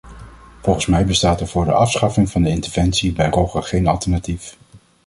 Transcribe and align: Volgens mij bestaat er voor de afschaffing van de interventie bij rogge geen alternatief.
Volgens 0.61 0.85
mij 0.85 1.05
bestaat 1.05 1.41
er 1.41 1.47
voor 1.47 1.65
de 1.65 1.71
afschaffing 1.71 2.29
van 2.31 2.41
de 2.43 2.49
interventie 2.49 3.13
bij 3.13 3.29
rogge 3.29 3.61
geen 3.61 3.87
alternatief. 3.87 4.57